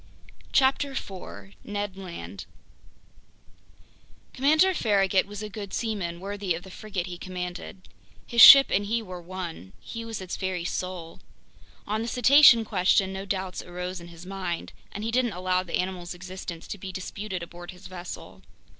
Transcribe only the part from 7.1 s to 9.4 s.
commanded. His ship and he were